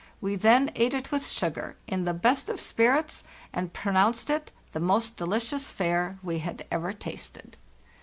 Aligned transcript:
We 0.19 0.35
then 0.35 0.71
ate 0.73 0.95
it 0.95 1.11
with 1.11 1.27
sugar, 1.29 1.77
in 1.85 2.05
the 2.05 2.13
best 2.15 2.49
of 2.49 2.59
spirits, 2.59 3.23
and 3.53 3.71
pronounced 3.71 4.31
it 4.31 4.51
the 4.71 4.79
most 4.79 5.15
delicious 5.15 5.69
fare 5.69 6.17
we 6.23 6.39
had 6.39 6.65
ever 6.71 6.91
tasted. 6.91 7.55